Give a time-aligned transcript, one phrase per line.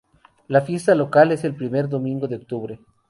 [0.47, 2.79] La fiesta local es el primer domingo de octubre.